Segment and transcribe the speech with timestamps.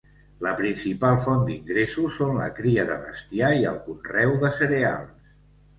[0.45, 5.35] La principal font d’ingressos són la cria de bestiar i el conreu de cereals.